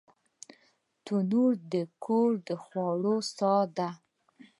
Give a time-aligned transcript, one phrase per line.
[1.05, 3.89] تنور د کور د خوړو ساه ده